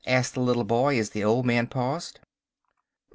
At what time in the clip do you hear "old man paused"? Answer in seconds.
1.23-2.19